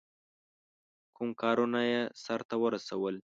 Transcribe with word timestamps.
کوم 1.15 1.29
کارونه 1.41 1.79
یې 1.91 2.01
سرته 2.23 2.55
ورسول. 2.63 3.15